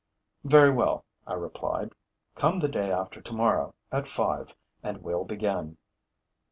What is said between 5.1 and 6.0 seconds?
begin.'